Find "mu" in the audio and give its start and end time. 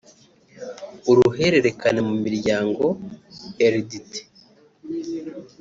2.09-2.15